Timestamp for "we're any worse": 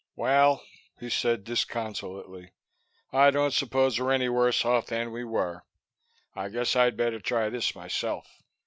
3.99-4.65